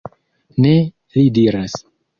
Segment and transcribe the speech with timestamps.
[0.65, 0.73] Ne,
[1.19, 1.81] li diras.